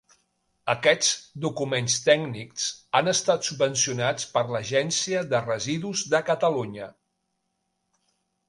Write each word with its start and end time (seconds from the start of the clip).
Aquests 0.73 1.09
documents 1.43 1.97
tècnics 2.07 2.65
han 3.01 3.11
estat 3.13 3.45
subvencionats 3.49 4.25
per 4.39 4.45
l'Agència 4.55 5.23
de 5.35 5.45
Residus 5.47 6.05
de 6.15 6.23
Catalunya. 6.31 6.89